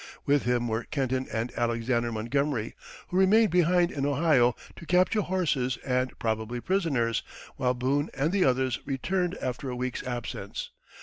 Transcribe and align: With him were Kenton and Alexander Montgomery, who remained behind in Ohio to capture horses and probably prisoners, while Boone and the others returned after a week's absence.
With 0.25 0.45
him 0.45 0.67
were 0.67 0.85
Kenton 0.85 1.27
and 1.31 1.51
Alexander 1.55 2.11
Montgomery, 2.11 2.73
who 3.09 3.17
remained 3.17 3.51
behind 3.51 3.91
in 3.91 4.03
Ohio 4.03 4.55
to 4.77 4.87
capture 4.87 5.21
horses 5.21 5.77
and 5.85 6.17
probably 6.17 6.59
prisoners, 6.59 7.21
while 7.55 7.75
Boone 7.75 8.09
and 8.15 8.31
the 8.31 8.43
others 8.43 8.79
returned 8.83 9.37
after 9.37 9.69
a 9.69 9.75
week's 9.75 10.01
absence. 10.01 10.71